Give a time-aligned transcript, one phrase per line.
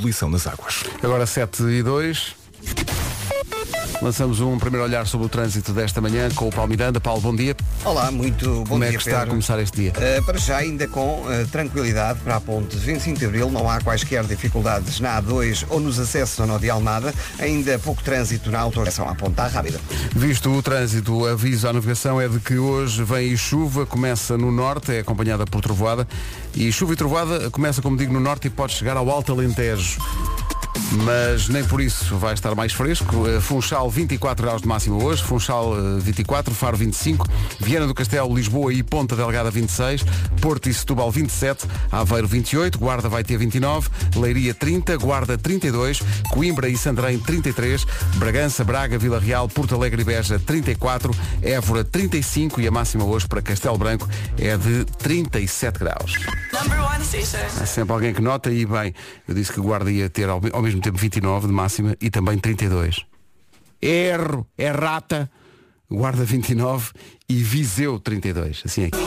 [0.00, 0.84] poluição nas águas.
[1.02, 2.34] Agora 7 e 2.
[4.02, 6.98] Lançamos um primeiro olhar sobre o trânsito desta manhã com o Paulo Miranda.
[7.00, 7.54] Paulo, bom dia.
[7.84, 9.30] Olá, muito bom Como dia, é que está a Pedro.
[9.30, 9.92] começar este dia?
[9.92, 13.80] Uh, para já, ainda com uh, tranquilidade para a ponte 25 de Abril, não há
[13.80, 18.58] quaisquer dificuldades na A2 ou nos acessos ao nó de Almada, ainda pouco trânsito na
[18.60, 19.78] autorização à ponta rápida.
[20.16, 24.50] Visto o trânsito, o aviso à navegação é de que hoje vem chuva, começa no
[24.50, 26.08] norte, é acompanhada por trovoada,
[26.54, 29.98] e chuva e trovoada começa, como digo, no norte e pode chegar ao Alto Alentejo.
[31.04, 33.26] Mas nem por isso vai estar mais fresco.
[33.26, 37.26] Eh, Funchal 24 graus de máxima hoje, Funchal eh, 24, Faro 25,
[37.60, 40.04] Viana do Castelo, Lisboa e Ponta Delgada 26,
[40.40, 46.68] Porto e Setúbal 27, Aveiro 28, Guarda vai ter 29, Leiria 30, Guarda 32, Coimbra
[46.68, 52.66] e Santarém 33, Bragança, Braga, Vila Real, Porto Alegre e Beja 34, Évora 35 e
[52.66, 56.14] a máxima hoje para Castelo Branco é de 37 graus.
[57.60, 58.94] Há sempre alguém que nota e bem,
[59.28, 62.38] eu disse que Guarda ia ter ao, ao mesmo tempo 29 de máxima e também
[62.38, 63.04] 32.
[63.80, 65.30] Erro, é rata.
[65.90, 66.90] Guarda 29
[67.28, 68.62] e Viseu 32.
[68.64, 68.98] Assim é que.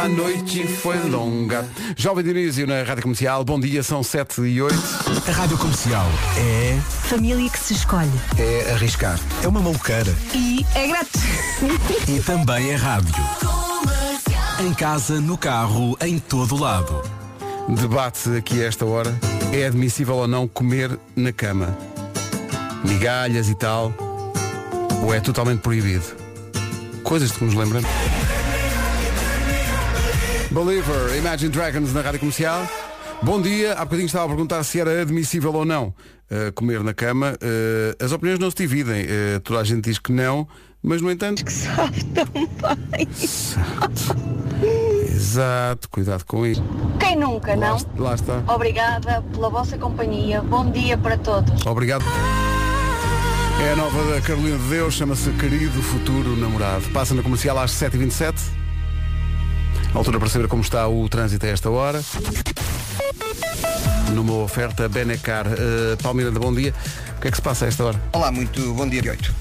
[0.00, 1.66] A noite foi longa.
[1.96, 3.44] Jovem Dionísio na Rádio Comercial.
[3.44, 4.74] Bom dia, são 7 e 8.
[5.26, 8.08] A rádio comercial é, Família que se escolhe.
[8.38, 9.18] é arriscar.
[9.42, 10.14] É uma maluqueira.
[10.32, 11.22] E é grátis.
[12.06, 13.14] E também é rádio.
[14.60, 17.00] Em casa, no carro, em todo lado.
[17.68, 19.16] Debate aqui a esta hora.
[19.52, 21.78] É admissível ou não comer na cama?
[22.84, 23.94] Migalhas e tal.
[25.04, 26.04] Ou é totalmente proibido?
[27.04, 27.88] Coisas de que nos lembramos.
[30.50, 32.66] Believer, Imagine Dragons na Rádio Comercial.
[33.22, 36.92] Bom dia, há bocadinho estava a perguntar se era admissível ou não uh, comer na
[36.92, 37.34] cama.
[37.34, 39.04] Uh, as opiniões não se dividem.
[39.04, 40.48] Uh, toda a gente diz que não,
[40.82, 41.44] mas no entanto.
[41.44, 42.26] Que sabe tão
[42.90, 43.08] bem.
[45.04, 45.88] Exato.
[45.90, 46.62] Cuidado com isso.
[46.98, 48.04] Quem nunca, Lá, não?
[48.04, 48.42] lá está.
[48.46, 50.40] Obrigada pela vossa companhia.
[50.42, 51.64] Bom dia para todos.
[51.66, 52.04] Obrigado.
[53.60, 56.84] É a nova da Carolina de Deus, chama-se Querido Futuro Namorado.
[56.90, 58.34] Passa na comercial às 7h27.
[59.94, 62.00] Altura para saber como está o trânsito a esta hora.
[64.14, 65.46] Numa oferta Benecar.
[65.46, 66.72] Uh, Palmeiranda, bom dia.
[67.16, 68.00] O que é que se passa a esta hora?
[68.12, 69.34] Olá, muito bom dia de 8.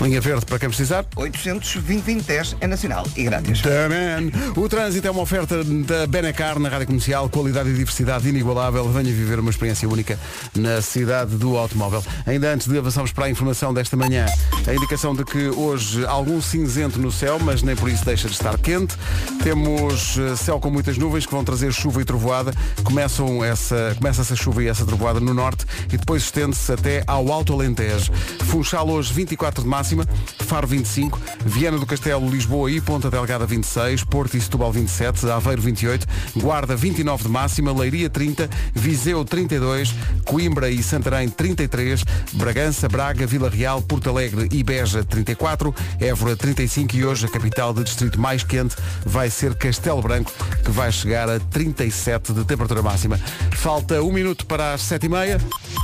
[0.00, 1.04] Linha verde para quem precisar.
[1.16, 2.24] 820
[2.60, 3.60] é nacional e grátis.
[3.60, 4.32] Também.
[4.56, 8.88] O trânsito é uma oferta da Benecar na Rádio Comercial, qualidade e diversidade inigualável.
[8.90, 10.18] Venha viver uma experiência única
[10.54, 12.02] na cidade do automóvel.
[12.26, 14.26] Ainda antes de avançarmos para a informação desta manhã,
[14.66, 18.34] a indicação de que hoje algum cinzento no céu, mas nem por isso deixa de
[18.34, 18.96] estar quente.
[19.42, 22.52] Temos eh, céu com muitas nuvens que vão trazer chuva e trovoada.
[22.84, 27.30] Começam essa, começa essa chuva e essa trovoada no norte e depois estende-se até ao
[27.32, 28.12] Alto Alentejo.
[28.44, 30.06] Funchal hoje 24 de máxima,
[30.40, 35.62] Faro 25, Viana do Castelo, Lisboa e Ponta Delgada 26, Porto e Setúbal 27, Aveiro
[35.62, 36.06] 28,
[36.36, 39.94] Guarda 29 de máxima, Leiria 30, Viseu 32,
[40.24, 42.04] Coimbra e Santarém 33,
[42.34, 47.72] Bragança, Braga, Vila Real, Porto Alegre e Beja 34, Évora 35 e hoje a capital
[47.72, 50.32] de distrito mais quente vai ser Castelo Branco,
[50.64, 53.18] que vai chegar a 37 de temperatura máxima.
[53.52, 55.77] Falta um minuto para as 7h30.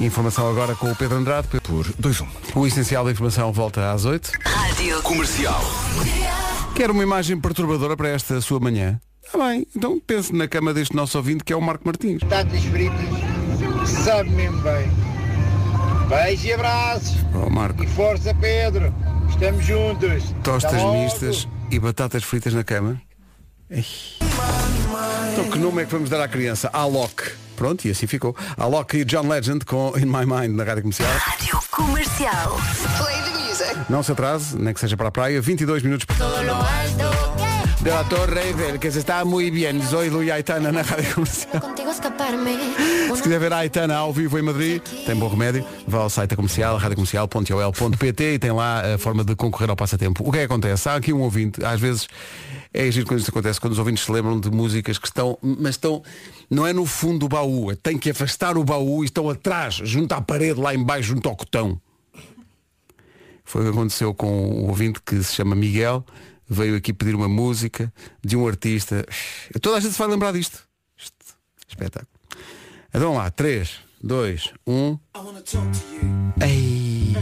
[0.00, 1.48] Informação agora com o Pedro Andrade.
[1.48, 2.26] Por 2-1.
[2.54, 4.32] O essencial da informação volta às 8.
[4.44, 5.02] Rádio.
[5.02, 5.60] Comercial.
[6.74, 9.00] Quer uma imagem perturbadora para esta sua manhã?
[9.32, 12.20] Ah bem, então pense na cama deste nosso ouvinte que é o Marco Martins.
[12.22, 12.98] Batatas fritas,
[14.04, 14.90] sabe mesmo bem.
[16.08, 17.16] Beijos e abraços.
[17.34, 18.94] Oh Marco, E força Pedro.
[19.30, 20.24] Estamos juntos.
[20.42, 21.02] tostas logo.
[21.02, 23.00] mistas e batatas fritas na cama?
[23.70, 23.84] Ei.
[25.32, 26.68] Então que nome é que vamos dar à criança?
[26.72, 27.22] Alok.
[27.56, 28.36] Pronto, e assim ficou.
[28.56, 31.10] Alok e John Legend com In My Mind na Rádio Comercial.
[31.16, 32.58] Rádio Comercial.
[33.88, 35.40] Não se atrase, nem que seja para a praia.
[35.40, 36.06] 22 minutos
[37.84, 39.82] de la Torre Eiffel, que se está muito bem.
[39.82, 41.62] Soy Luis Aitana na Rádio Comercial.
[43.14, 46.30] Se quiser ver a Aitana ao vivo em Madrid, tem bom remédio, vá ao site
[46.30, 50.26] da comercial, radiocomercial.ol.pt e tem lá a forma de concorrer ao passatempo.
[50.26, 50.88] O que é que acontece?
[50.88, 52.08] Há aqui um ouvinte, às vezes
[52.74, 55.76] é giro quando isto acontece, quando os ouvintes se lembram de músicas que estão, mas
[55.76, 56.02] estão,
[56.50, 59.76] não é no fundo do baú, é- tem que afastar o baú e estão atrás,
[59.76, 61.80] junto à parede, lá embaixo, junto ao cotão.
[63.44, 66.04] Foi o que aconteceu com o ouvinte que se chama Miguel,
[66.48, 67.92] veio aqui pedir uma música
[68.24, 69.06] de um artista.
[69.62, 70.62] Toda a gente se vai lembrar disto.
[70.96, 71.14] Isto,
[71.68, 72.08] espetáculo.
[72.88, 73.70] Então vamos lá, 3,
[74.02, 74.98] 2, 1.
[76.42, 77.12] Ei.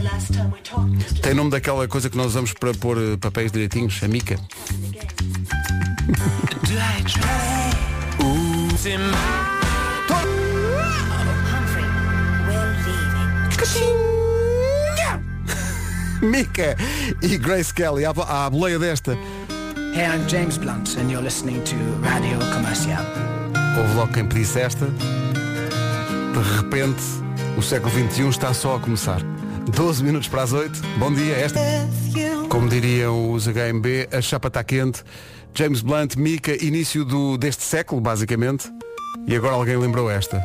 [1.21, 4.39] Tem nome daquela coisa que nós usamos para pôr eh, papéis direitinhos, a mica.
[16.21, 16.75] Mica
[17.21, 19.17] e Grace Kelly, à, à boleia desta.
[19.93, 23.05] Hey, I'm James Blunt, and you're listening to Radio Commercial.
[23.77, 24.85] Houve logo quem pedisse esta.
[24.87, 27.01] De repente,
[27.57, 29.21] o século XXI está só a começar.
[29.71, 30.81] 12 minutos para as 8.
[30.97, 31.35] Bom dia.
[31.35, 31.59] Esta,
[32.49, 35.03] como diriam os HMB, a chapa está quente.
[35.55, 38.71] James Blunt, Mika, início do, deste século, basicamente.
[39.27, 40.43] E agora alguém lembrou esta.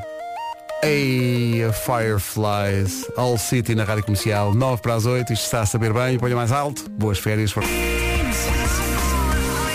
[0.82, 5.32] Ei, a Fireflies, All City na rádio comercial, 9 para as 8.
[5.32, 6.88] Isto está a saber bem, ponha mais alto.
[6.90, 7.52] Boas férias.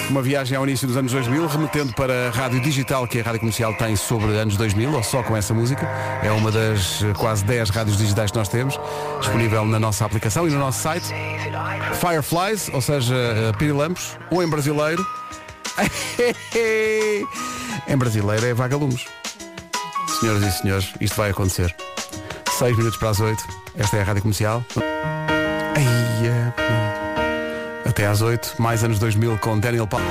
[0.09, 3.39] Uma viagem ao início dos anos 2000, remetendo para a rádio digital que a rádio
[3.39, 5.87] comercial tem sobre anos 2000, ou só com essa música.
[6.21, 8.79] É uma das eh, quase 10 rádios digitais que nós temos,
[9.19, 11.07] disponível na nossa aplicação e no nosso site.
[11.99, 15.03] Fireflies, ou seja, eh, pirilampos, ou em brasileiro.
[17.87, 19.05] em brasileiro é vagalumes.
[20.19, 21.75] Senhoras e senhores, isto vai acontecer.
[22.59, 23.43] 6 minutos para as 8.
[23.75, 24.63] Esta é a rádio comercial.
[25.75, 26.53] Eia,
[27.93, 30.05] até às 8, mais anos 2000 com Daniel Paulo.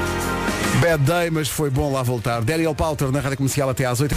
[0.80, 2.40] Bad day, mas foi bom lá voltar.
[2.40, 4.14] Daniel Palter na rádio comercial até às 8.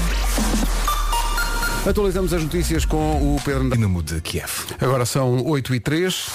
[1.89, 4.51] Atualizamos as notícias com o Pedro Dinamo de Kiev.
[4.79, 6.27] Agora são 8 e 3.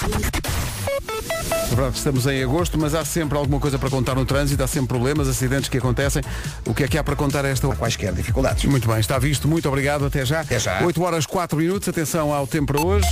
[1.71, 4.89] É estamos em agosto, mas há sempre alguma coisa para contar no trânsito, há sempre
[4.89, 6.21] problemas, acidentes que acontecem.
[6.65, 7.77] O que é que há para contar a esta hora?
[7.77, 8.65] Quaisquer dificuldades.
[8.65, 9.47] Muito bem, está visto.
[9.47, 10.05] Muito obrigado.
[10.05, 10.41] Até já.
[10.41, 10.83] Até já.
[10.83, 11.87] 8 horas 4 minutos.
[11.87, 13.07] Atenção ao tempo para hoje.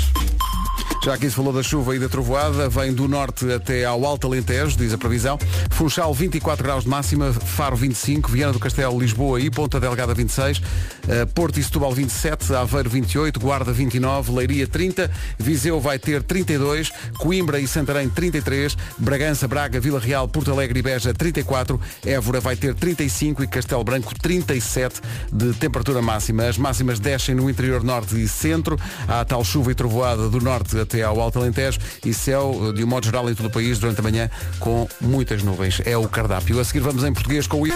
[1.01, 4.27] Já aqui se falou da chuva e da trovoada, vem do norte até ao Alto
[4.27, 5.39] Alentejo, diz a previsão.
[5.71, 10.61] Funchal 24 graus de máxima, Faro 25, Viana do Castelo, Lisboa e Ponta Delgada 26,
[11.07, 16.91] eh, Porto e Setúbal 27, Aveiro 28, Guarda 29, Leiria 30, Viseu vai ter 32,
[17.17, 22.57] Coimbra e Santarém 33, Bragança, Braga, Vila Real, Porto Alegre e Beja 34, Évora vai
[22.57, 24.99] ter 35 e Castelo Branco 37
[25.31, 26.43] de temperatura máxima.
[26.43, 30.77] As máximas descem no interior norte e centro, há tal chuva e trovoada do norte
[30.77, 33.99] até ao Alto Alentejo e céu, de um modo geral, em todo o país durante
[33.99, 35.81] a manhã com muitas nuvens.
[35.85, 36.59] É o cardápio.
[36.59, 37.67] A seguir vamos em português com o.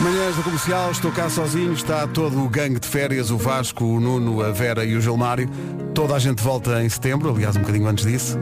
[0.00, 4.00] Manhãs da Comercial, estou cá sozinho, está todo o gangue de férias, o Vasco, o
[4.00, 5.46] Nuno, a Vera e o Gilmário.
[5.94, 8.38] Toda a gente volta em setembro, aliás um bocadinho antes disso.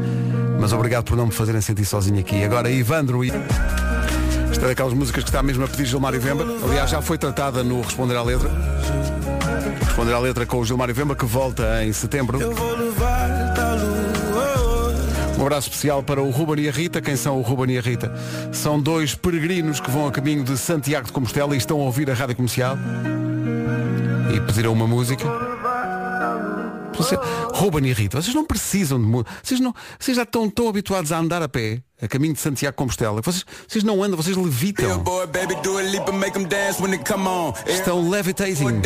[0.61, 2.45] Mas obrigado por não me fazerem sentir sozinho aqui.
[2.45, 3.33] Agora Ivandro e...
[4.51, 6.45] Esta é daquelas músicas que está mesmo a pedir Gilmário Vemba.
[6.63, 9.18] Aliás, já foi tratada no Responder à Letra.
[9.99, 12.39] Responder à letra com o Gilmário Vemba, que volta em setembro.
[15.37, 17.03] Um abraço especial para o Ruben e a Rita.
[17.03, 18.15] Quem são o Ruben e a Rita?
[18.53, 22.09] São dois peregrinos que vão a caminho de Santiago de Compostela e estão a ouvir
[22.09, 22.79] a rádio comercial
[24.33, 25.25] e pediram uma música.
[26.97, 27.17] Você,
[27.53, 29.33] Ruben e Rita, vocês não precisam de música.
[29.43, 32.75] Vocês, não, vocês já estão tão habituados a andar a pé, a caminho de Santiago
[32.75, 33.21] de Compostela.
[33.21, 35.03] Vocês, vocês não andam, vocês levitam.
[37.67, 38.81] Estão levitating.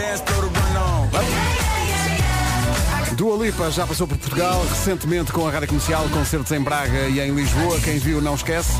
[3.16, 7.20] Dua Lipa já passou por Portugal, recentemente com a rádio comercial, concertos em Braga e
[7.20, 7.78] em Lisboa.
[7.80, 8.72] Quem viu não esquece.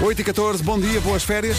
[0.00, 1.56] 8 e 14, bom dia, boas férias.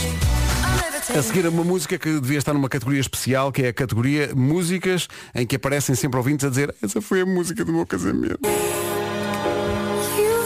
[1.16, 5.08] A seguir uma música que devia estar numa categoria especial, que é a categoria músicas
[5.36, 8.40] em que aparecem sempre ouvintes a dizer essa foi a música do meu casamento.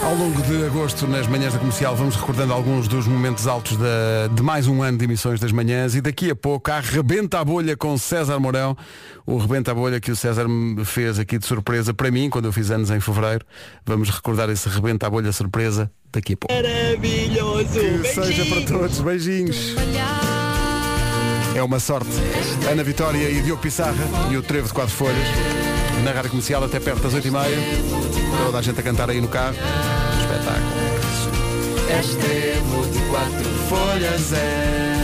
[0.07, 4.27] Ao longo de agosto, nas manhãs da comercial, vamos recordando alguns dos momentos altos da-
[4.33, 7.43] de mais um ano de emissões das manhãs e daqui a pouco há Rebenta a
[7.43, 8.75] Bolha com César Mourão,
[9.25, 12.45] o Rebenta a Bolha que o César me fez aqui de surpresa para mim, quando
[12.45, 13.45] eu fiz anos em fevereiro.
[13.85, 16.53] Vamos recordar esse Rebenta a Bolha surpresa daqui a pouco.
[16.55, 17.67] Maravilhoso!
[17.67, 19.75] Que seja para todos, beijinhos.
[21.53, 22.09] É uma sorte.
[22.71, 25.27] Ana Vitória e Diogo Pissarra e o Trevo de Quatro Folhas.
[26.03, 27.31] Na rádio comercial até perto das 8h30.
[28.45, 29.55] Toda a gente a cantar aí no carro.
[30.21, 30.77] Espetáculo.
[31.99, 34.96] Extremo de quatro folhas é.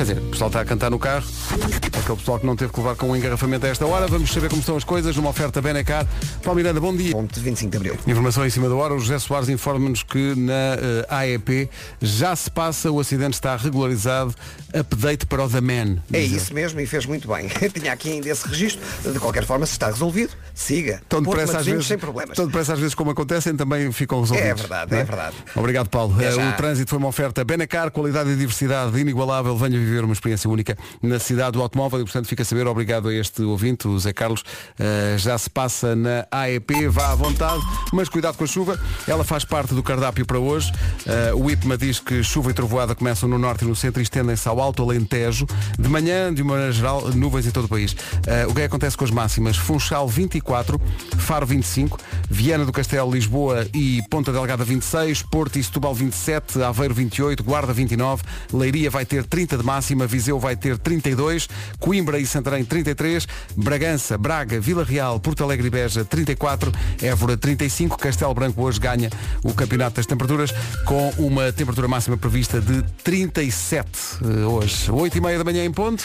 [0.00, 1.26] Quer dizer, o pessoal está a cantar no carro.
[1.52, 4.06] Aquele pessoal que não teve que levar com um engarrafamento a esta hora.
[4.06, 5.14] Vamos saber como estão as coisas.
[5.18, 6.06] Uma oferta Benecar.
[6.42, 7.12] Paulo Miranda, bom dia.
[7.12, 7.98] Ponte 25 de Abril.
[8.06, 11.68] Informação em cima da hora, o José Soares informa-nos que na eh, AEP
[12.00, 14.34] já se passa, o acidente está regularizado,
[14.72, 15.98] update para o The Man.
[16.10, 17.48] É isso mesmo e fez muito bem.
[17.70, 18.80] Tinha aqui ainda esse registro.
[19.12, 21.02] De qualquer forma, se está resolvido, siga.
[21.10, 22.34] Tão depressa às vezes, sem problemas.
[22.34, 24.50] tão depressa às vezes como acontecem, também ficam resolvidos.
[24.50, 25.36] É verdade, não é verdade.
[25.54, 26.16] Obrigado, Paulo.
[26.18, 26.48] Já.
[26.48, 29.54] O trânsito foi uma oferta Benacar, qualidade e diversidade inigualável.
[29.58, 33.08] Venha viver uma experiência única na cidade do automóvel e, portanto, fica a saber, obrigado
[33.08, 34.44] a este ouvinte, o Zé Carlos.
[34.78, 38.80] Eh, já se passa na AEP, vá à vontade, mas cuidado com a chuva.
[39.06, 40.72] Ela faz parte do cardápio para hoje.
[41.06, 44.02] Eh, o IPMA diz que chuva e trovoada começam no norte e no centro e
[44.02, 45.46] estendem-se ao Alto Alentejo.
[45.78, 47.94] De manhã, de uma maneira geral, nuvens em todo o país.
[48.26, 49.56] Eh, o que é que acontece com as máximas?
[49.56, 50.80] Funchal 24,
[51.18, 56.94] Faro 25, Viana do Castelo, Lisboa e Ponta Delgada 26, Porto e Setúbal 27, Aveiro
[56.94, 59.79] 28, Guarda 29, Leiria vai ter 30 de máxima.
[59.80, 65.68] Máxima, Viseu vai ter 32, Coimbra e Santarém 33, Bragança, Braga, Vila Real, Porto Alegre
[65.68, 66.70] e Beja 34,
[67.00, 69.08] Évora 35, Castelo Branco hoje ganha
[69.42, 70.52] o campeonato das temperaturas
[70.84, 73.88] com uma temperatura máxima prevista de 37
[74.22, 74.90] eh, hoje.
[74.90, 76.04] 8 e meia da manhã em ponto.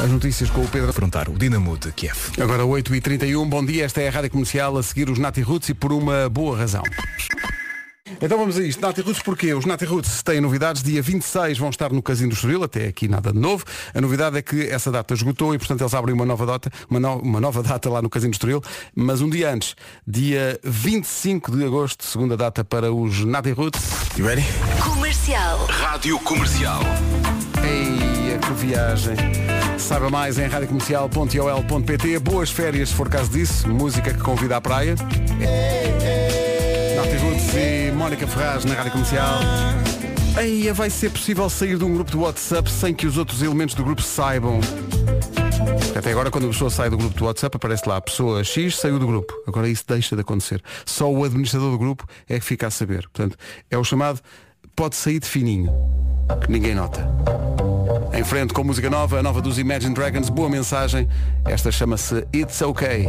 [0.00, 0.90] As notícias com o Pedro.
[0.90, 2.16] Afrontar o Dinamo de Kiev.
[2.40, 5.74] Agora 8h31, bom dia, esta é a Rádio Comercial a seguir os Nati Roots e
[5.74, 6.82] por uma boa razão.
[8.24, 8.80] Então vamos a isto.
[8.80, 9.52] Nati Roots porquê?
[9.52, 10.82] Os Nati Roots têm novidades.
[10.82, 13.64] Dia 26 vão estar no Casino do Estoril, até aqui nada de novo.
[13.92, 17.00] A novidade é que essa data esgotou e, portanto, eles abrem uma nova data, uma,
[17.00, 18.62] no- uma nova data lá no Casino do Estoril.
[18.94, 19.74] Mas um dia antes,
[20.06, 23.82] dia 25 de agosto, segunda data para os Nati Roots.
[24.16, 24.44] You ready?
[24.82, 25.66] Comercial.
[25.66, 26.80] Rádio Comercial.
[27.64, 29.16] Ei, que viagem.
[29.78, 32.18] Saiba mais em radiocomercial.ol.pt.
[32.20, 33.68] Boas férias, se for caso disso.
[33.68, 34.94] Música que convida à praia.
[34.94, 36.11] Nati
[37.22, 39.38] Roots e Mónica Ferraz na Rádio Comercial.
[40.36, 43.74] Aí vai ser possível sair de um grupo de WhatsApp sem que os outros elementos
[43.76, 44.60] do grupo saibam.
[45.96, 48.76] Até agora, quando a pessoa sai do grupo do WhatsApp, aparece lá, a pessoa X
[48.76, 49.32] saiu do grupo.
[49.46, 50.60] Agora isso deixa de acontecer.
[50.84, 53.02] Só o administrador do grupo é que fica a saber.
[53.02, 53.36] Portanto,
[53.70, 54.20] é o chamado
[54.74, 55.70] pode sair de fininho,
[56.44, 57.06] que ninguém nota.
[58.12, 61.08] Em frente com música nova, a nova dos Imagine Dragons, boa mensagem.
[61.44, 63.06] Esta chama-se It's Okay.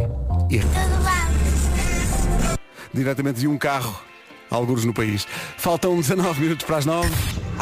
[2.94, 4.00] Diretamente de um carro,
[4.48, 5.26] alguns no país.
[5.58, 7.10] Faltam 19 minutos para as 9.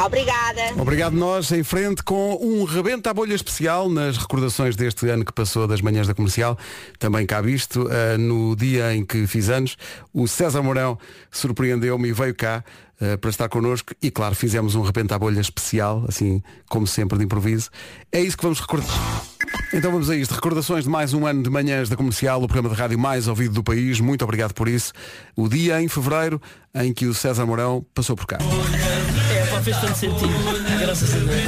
[0.04, 0.60] Obrigada.
[0.78, 5.32] Obrigado nós, em frente com um rebento à bolha especial nas recordações deste ano que
[5.32, 6.58] passou das manhãs da comercial.
[6.98, 9.76] Também cabe isto, eh, no dia em que fiz anos,
[10.12, 10.98] o César Mourão
[11.30, 12.64] surpreendeu-me e veio cá
[13.02, 17.18] eh, para estar connosco e claro, fizemos um rebento à bolha especial, assim como sempre
[17.18, 17.68] de improviso.
[18.12, 18.96] É isso que vamos recordar.
[19.74, 20.32] Então vamos a isto.
[20.32, 23.54] Recordações de mais um ano de manhãs da comercial, o programa de rádio mais ouvido
[23.54, 23.98] do país.
[23.98, 24.92] Muito obrigado por isso.
[25.34, 26.40] O dia em fevereiro
[26.72, 28.38] em que o César Mourão passou por cá.
[28.38, 30.32] É, pá, fez tanto sentido.
[30.80, 31.42] Graças a Deus.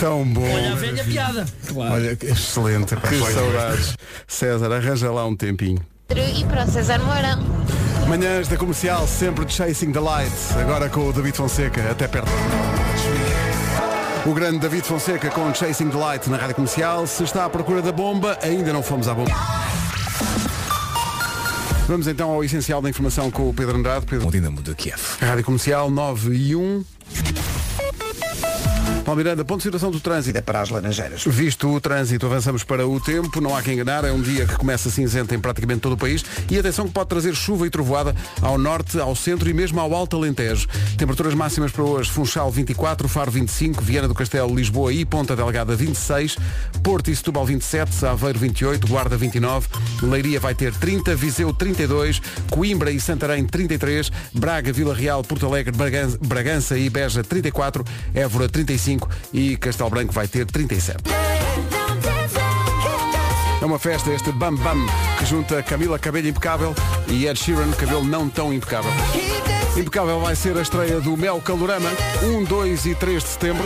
[0.00, 0.42] Tão bom.
[0.42, 1.46] Olha a velha piada.
[1.76, 3.96] Olha, que excelente, que saudades.
[4.26, 5.80] César, arranja lá um tempinho.
[6.10, 7.93] E para o César Mourão.
[8.08, 12.30] Manhãs da comercial, sempre Chasing the Light, agora com o David Fonseca, até perto.
[14.26, 17.06] O grande David Fonseca com Chasing the Light na rádio comercial.
[17.06, 19.30] Se está à procura da bomba, ainda não fomos à bomba.
[21.86, 24.06] Vamos então ao essencial da informação com o Pedro Andrade.
[24.06, 25.00] Pedro, O Dinamo de Kiev.
[25.20, 26.84] rádio comercial 9 e 1.
[29.04, 30.38] Paulo Miranda, ponto de situação do trânsito.
[30.38, 31.24] É para as Laranjeiras.
[31.26, 34.56] Visto o trânsito, avançamos para o tempo, não há que enganar, é um dia que
[34.56, 38.16] começa cinzento em praticamente todo o país e atenção que pode trazer chuva e trovoada
[38.40, 40.66] ao norte, ao centro e mesmo ao Alto Alentejo.
[40.96, 45.76] Temperaturas máximas para hoje, Funchal 24, Faro 25, Viana do Castelo, Lisboa e Ponta Delgada
[45.76, 46.38] 26,
[46.82, 49.68] Porto e Setúbal 27, Aveiro 28, Guarda 29,
[50.02, 55.74] Leiria vai ter 30, Viseu 32, Coimbra e Santarém 33, Braga, Vila Real, Porto Alegre,
[56.20, 57.84] Bragança, e Beja 34,
[58.14, 58.93] Évora 35
[59.32, 60.98] e Castelo Branco vai ter 37.
[63.60, 64.86] É uma festa este Bam Bam
[65.18, 66.74] que junta Camila Cabello Impecável
[67.08, 68.92] e Ed Sheeran Cabelo Não Tão Impecável.
[69.76, 71.88] Impecável vai ser a estreia do Mel Calorama
[72.22, 73.64] 1, 2 e 3 de setembro.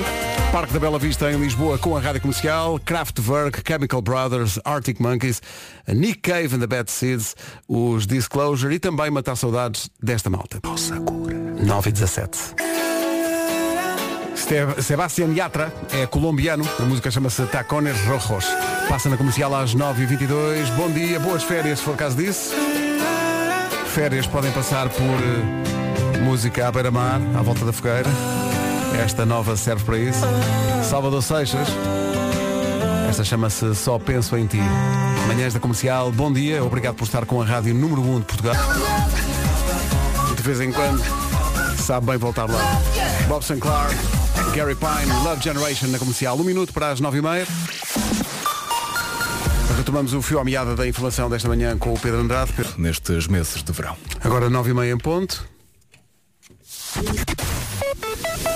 [0.53, 5.43] Parque da Bela Vista em Lisboa com a Rádio Comercial, Kraftwerk, Chemical Brothers, Arctic Monkeys,
[5.87, 7.35] Nick Cave and the Bad Seeds,
[7.67, 10.61] os Disclosure e também matar saudades desta malta.
[11.61, 12.55] 9 e 17.
[14.81, 18.47] Sebastián Yatra é colombiano, a música chama-se Tacones Rojos.
[18.89, 20.71] Passa na comercial às 9h22.
[20.75, 22.55] Bom dia, boas férias se for caso disso.
[23.89, 28.09] Férias podem passar por eh, música à beira-mar, à volta da fogueira.
[29.05, 30.25] Esta nova serve para isso.
[30.83, 31.69] Salvador Seixas.
[33.11, 34.63] Esta chama-se Só Penso em Ti.
[35.27, 38.57] Manhãs da comercial, bom dia, obrigado por estar com a rádio número 1 de Portugal.
[40.35, 41.05] De vez em quando,
[41.77, 42.81] sabe bem voltar lá.
[43.29, 43.91] Bob Sinclair,
[44.59, 46.37] Gary Pine, Love Generation na comercial.
[46.37, 47.47] Um minuto para as nove e meia.
[49.77, 52.53] Retomamos o fio à meada da informação desta manhã com o Pedro Andrade.
[52.55, 53.97] Pedro, Nestes meses de verão.
[54.21, 55.49] Agora nove e meia em ponto.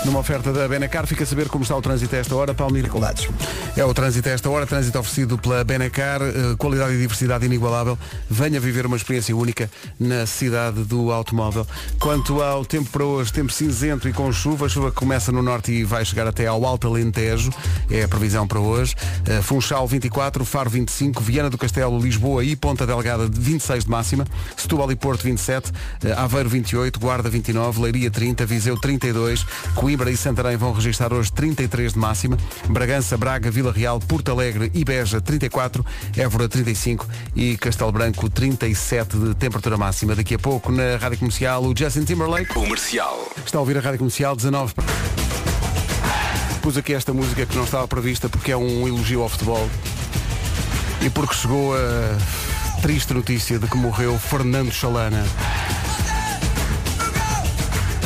[0.05, 2.83] Numa oferta da Benacar, fica a saber como está o trânsito a esta hora, Palmira.
[2.83, 3.29] Dificuldades.
[3.77, 7.97] É o trânsito a esta hora, trânsito oferecido pela Benacar, eh, qualidade e diversidade inigualável.
[8.29, 11.65] Venha viver uma experiência única na cidade do automóvel.
[11.99, 15.71] Quanto ao tempo para hoje, tempo cinzento e com chuva, a chuva começa no norte
[15.71, 17.49] e vai chegar até ao Alto Alentejo,
[17.89, 18.95] é a previsão para hoje.
[19.25, 23.89] Eh, Funchal 24, Faro 25, Viana do Castelo, Lisboa e Ponta Delgada de 26 de
[23.89, 25.71] máxima, Setúbal e Porto 27,
[26.03, 31.13] eh, Aveiro 28, Guarda 29, Leiria 30, Viseu 32, Coimbra Coimbra e Santarém vão registrar
[31.13, 32.35] hoje 33 de máxima.
[32.67, 35.85] Bragança, Braga, Vila Real, Porto Alegre e Beja 34,
[36.17, 40.15] Évora 35 e Castelo Branco 37 de temperatura máxima.
[40.15, 42.47] Daqui a pouco na Rádio Comercial o Justin Timberlake.
[42.47, 43.29] Comercial.
[43.45, 44.73] Está a ouvir a Rádio Comercial 19.
[46.63, 49.69] Pus aqui esta música que não estava prevista porque é um elogio ao futebol
[51.01, 55.23] e porque chegou a triste notícia de que morreu Fernando Chalana.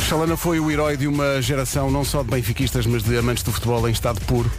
[0.08, 3.52] Chalana foi o herói de uma geração não só de benfiquistas, mas de amantes do
[3.52, 4.50] futebol em estado puro.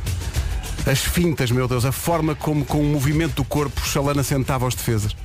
[0.85, 4.75] As fintas, meu Deus, a forma como com o movimento do corpo Chalana sentava os
[4.75, 5.15] defesas.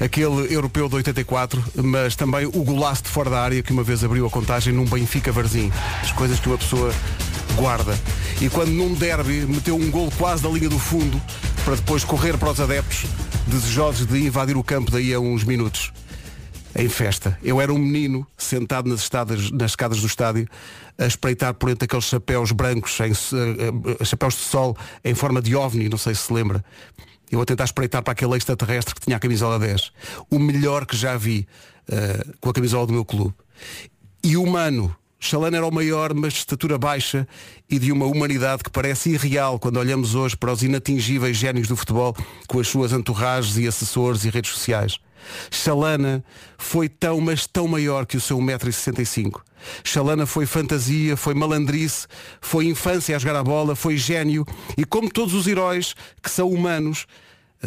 [0.00, 4.02] Aquele europeu de 84, mas também o golaço de fora da área que uma vez
[4.02, 5.70] abriu a contagem num Benfica Varzim.
[6.02, 6.92] As coisas que uma pessoa
[7.54, 7.96] guarda.
[8.40, 11.22] E quando num derby meteu um gol quase da linha do fundo
[11.64, 13.04] para depois correr para os adeptos,
[13.46, 15.92] desejosos de invadir o campo daí a uns minutos
[16.74, 17.38] em festa.
[17.42, 20.48] Eu era um menino sentado nas, estadas, nas escadas do estádio
[20.96, 25.40] a espreitar por entre aqueles chapéus brancos, em, uh, uh, chapéus de sol em forma
[25.40, 26.64] de ovni, não sei se se lembra.
[27.30, 29.92] Eu a tentar espreitar para aquele extraterrestre que tinha a camisola 10.
[30.30, 31.46] O melhor que já vi
[31.88, 33.34] uh, com a camisola do meu clube.
[34.22, 34.94] E humano.
[35.20, 37.26] Chalana era o maior, mas de estatura baixa
[37.68, 41.76] e de uma humanidade que parece irreal quando olhamos hoje para os inatingíveis génios do
[41.76, 45.00] futebol com as suas entorragens e assessores e redes sociais.
[45.50, 46.24] Chalana
[46.56, 49.40] foi tão, mas tão maior que o seu 1,65m.
[49.82, 52.06] Chalana foi fantasia, foi malandrice,
[52.40, 54.46] foi infância a jogar a bola, foi gênio
[54.76, 57.06] e como todos os heróis que são humanos,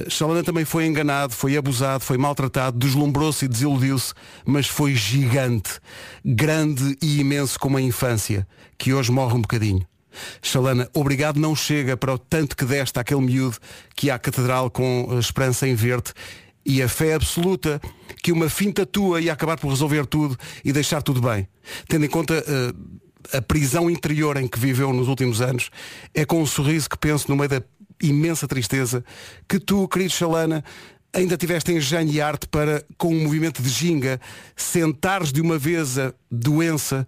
[0.07, 4.13] Chalana também foi enganado, foi abusado, foi maltratado, deslumbrou-se e desiludiu-se,
[4.45, 5.79] mas foi gigante,
[6.23, 9.85] grande e imenso como a infância, que hoje morre um bocadinho.
[10.41, 13.57] Chalana, obrigado não chega para o tanto que deste àquele miúdo
[13.95, 16.13] que há a catedral com esperança em verde
[16.65, 17.81] e a fé absoluta
[18.21, 21.47] que uma finta tua ia acabar por resolver tudo e deixar tudo bem.
[21.87, 25.69] Tendo em conta uh, a prisão interior em que viveu nos últimos anos,
[26.13, 27.63] é com um sorriso que penso no meio da
[28.01, 29.03] imensa tristeza
[29.47, 30.63] que tu, querido Chalana,
[31.13, 34.19] ainda tiveste engenho e arte para, com um movimento de ginga,
[34.55, 37.07] sentares de uma vez a doença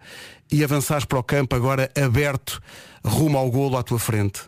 [0.51, 2.61] e avançares para o campo agora aberto
[3.03, 4.41] rumo ao golo à tua frente.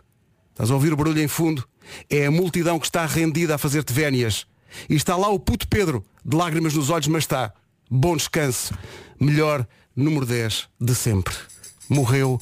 [0.50, 1.66] Estás a ouvir o barulho em fundo?
[2.08, 4.46] É a multidão que está rendida a fazer-te vénias.
[4.88, 7.52] E está lá o puto Pedro, de lágrimas nos olhos, mas está.
[7.90, 8.74] Bom descanso.
[9.20, 11.34] Melhor número 10 de sempre.
[11.88, 12.40] Morreu.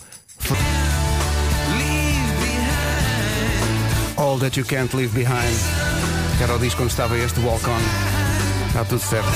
[4.16, 5.58] All That You Can't Leave Behind.
[6.42, 7.80] Era o disco quando estava este Walk On.
[8.68, 9.28] Está tudo certo.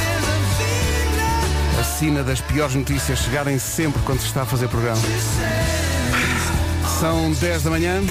[1.78, 5.00] A sina das piores notícias chegarem sempre quando se está a fazer programa.
[6.98, 8.02] São 10 da manhã.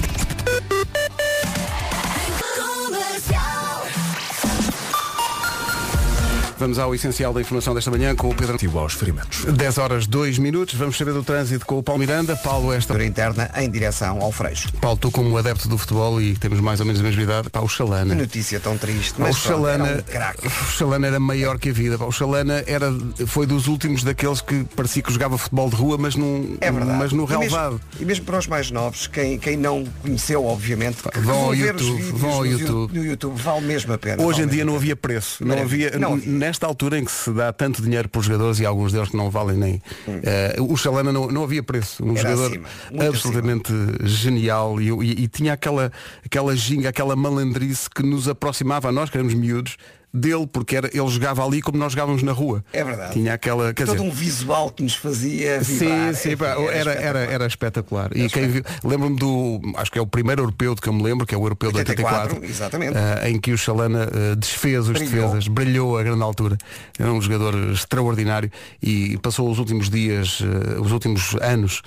[6.58, 8.56] Vamos ao essencial da informação desta manhã com o Pedro.
[8.60, 9.44] Igual aos ferimentos.
[9.44, 10.74] 10 horas 2 minutos.
[10.74, 12.34] Vamos saber do trânsito com o Paulo Miranda.
[12.36, 13.02] Paulo, esta.
[13.04, 14.72] interna em direção ao Freixo.
[14.80, 17.60] Paulo, tu como adepto do futebol e temos mais ou menos a mesma idade, pá,
[17.60, 18.14] o Chalana.
[18.14, 19.14] Que notícia tão triste.
[19.18, 20.04] o Mas pronto, era Chalana,
[20.42, 21.96] um o Chalana era maior que a vida.
[21.96, 22.06] pá.
[22.06, 22.92] O Chalana era,
[23.26, 26.98] foi dos últimos daqueles que parecia que jogava futebol de rua, mas, num, É verdade.
[26.98, 27.80] mas no E relevado.
[28.00, 32.02] E mesmo, para os mais novos, quem, quem não conheceu, obviamente, que vão ao YouTube,
[32.12, 32.98] vão ao no, YouTube.
[32.98, 34.22] no YouTube, vale mesmo a pena.
[34.22, 35.44] Hoje em dia não havia preço.
[35.44, 36.47] Não havia, Não havia.
[36.48, 39.16] Nesta altura em que se dá tanto dinheiro para os jogadores e alguns deles que
[39.18, 39.82] não valem nem.
[40.24, 42.02] eh, o Chalana não, não havia preço.
[42.02, 42.16] Um Hum.
[42.16, 42.68] Era jogador acima,
[43.06, 43.72] absolutamente
[44.04, 45.92] genial e, e- e tinha aquela,
[46.24, 49.76] aquela ginga, aquela malandrice que nos aproximava a nós, que éramos miúdos,
[50.12, 52.64] dele, porque era, ele jogava ali como nós jogávamos na rua.
[52.72, 53.12] É verdade.
[53.12, 53.72] Tinha aquela.
[53.74, 56.14] Quer Todo dizer, um visual que nos fazia Sim, vibrar.
[56.14, 57.28] sim, pá, era, era, espetacular.
[57.28, 58.16] era espetacular.
[58.16, 61.02] E quem viu, lembro-me do, acho que é o primeiro europeu de que eu me
[61.02, 62.96] lembro, que é o europeu de 84, 84, exatamente.
[62.96, 65.26] ah, em que o Chalana ah, desfez os Brilhou.
[65.26, 66.56] defesas, brilhou a grande altura.
[66.98, 68.50] Era um jogador extraordinário
[68.82, 71.82] e passou os últimos dias, ah, os últimos anos,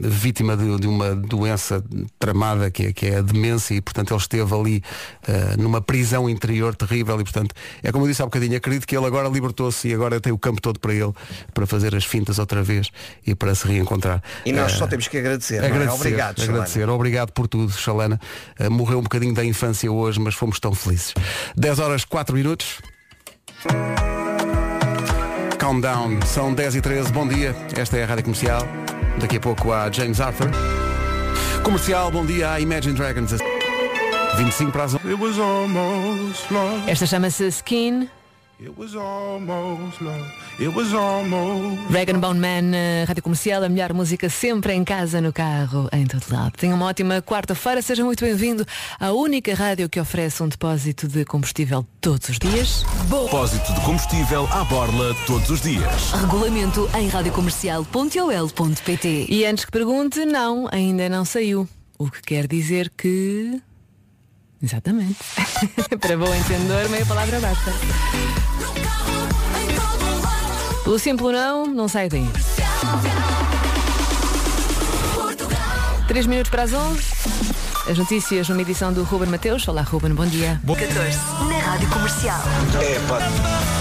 [0.00, 1.82] vítima de, de uma doença
[2.18, 4.82] tramada que é, que é a demência e portanto ele esteve ali
[5.58, 9.06] numa prisão interior terrível e portanto é como eu disse há bocadinho, acredito que ele
[9.06, 11.12] agora libertou-se e agora tem o campo todo para ele,
[11.54, 12.90] para fazer as fintas outra vez
[13.26, 14.22] e para se reencontrar.
[14.44, 15.62] E nós Ah, só temos que agradecer.
[15.62, 15.66] é?
[15.66, 16.54] Agradecer, Obrigado, Chalana.
[16.58, 16.88] agradecer.
[16.88, 18.20] Obrigado por tudo, Chalana.
[18.60, 21.14] Uh, morreu um bocadinho da infância hoje, mas fomos tão felizes.
[21.56, 22.80] 10 horas 4 minutos.
[25.58, 26.20] Calm down.
[26.26, 27.12] São 10 e 13.
[27.12, 27.54] Bom dia.
[27.76, 28.66] Esta é a Rádio Comercial.
[29.20, 30.48] Daqui a pouco há James Arthur.
[31.62, 33.32] Comercial, bom dia à Imagine Dragons.
[34.38, 35.00] 25 para as 11.
[36.86, 38.08] Esta chama-se Skin
[41.90, 46.04] Dragon Bone Man, eh, Rádio Comercial, a melhor música sempre em casa, no carro, em
[46.06, 46.54] todo lado.
[46.56, 48.66] Tenha uma ótima quarta-feira, seja muito bem-vindo
[48.98, 52.84] à única rádio que oferece um depósito de combustível todos os dias.
[53.08, 56.10] Depósito de combustível à borla todos os dias.
[56.12, 61.68] Regulamento em radiocomercial.ol.pt E antes que pergunte, não, ainda não saiu.
[61.96, 63.62] O que quer dizer que.
[64.62, 65.16] Exatamente.
[66.00, 67.72] Para bom entendedor, meia palavra basta.
[70.84, 72.28] Pelo simples não, não sai daí.
[76.08, 77.02] 3 minutos para as 11.
[77.90, 79.68] As notícias numa edição do Ruben Mateus.
[79.68, 80.60] Olá, Ruben, bom dia.
[80.66, 81.18] 14
[81.48, 82.40] na Rádio Comercial.
[82.40, 83.77] Rita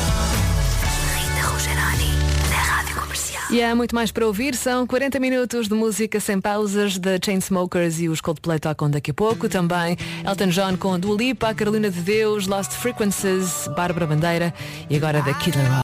[3.49, 4.55] E há muito mais para ouvir.
[4.55, 9.13] São 40 minutos de música sem pausas da Chainsmokers e os Coldplay tocam daqui a
[9.13, 9.47] pouco.
[9.47, 14.53] Também Elton John com Dua Lipa, Carolina de Deus, Lost Frequencies, Bárbara Bandeira
[14.89, 15.75] e agora da Killer Rock.